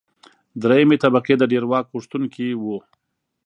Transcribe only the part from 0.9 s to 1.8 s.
طبقې د ډېر